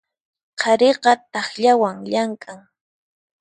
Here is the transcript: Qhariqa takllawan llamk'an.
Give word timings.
Qhariqa 0.59 1.13
takllawan 1.31 1.97
llamk'an. 2.11 2.59